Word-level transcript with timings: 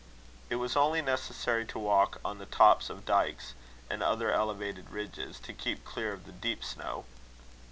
It 0.49 0.55
was 0.55 0.75
only 0.75 1.03
necessary 1.03 1.63
to 1.67 1.77
walk 1.77 2.19
on 2.25 2.39
the 2.39 2.47
tops 2.47 2.89
of 2.89 3.05
dykes, 3.05 3.53
and 3.87 4.01
other 4.01 4.31
elevated 4.31 4.89
ridges, 4.89 5.39
to 5.41 5.53
keep 5.53 5.85
clear 5.85 6.11
of 6.11 6.25
the 6.25 6.31
deep 6.31 6.63
snow. 6.63 7.05